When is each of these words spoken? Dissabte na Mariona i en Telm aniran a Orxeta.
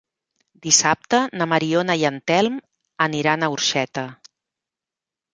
Dissabte 0.65 1.17
na 1.41 1.47
Mariona 1.51 1.95
i 2.03 2.05
en 2.09 2.17
Telm 2.31 2.57
aniran 3.07 3.45
a 3.45 3.49
Orxeta. 3.57 4.07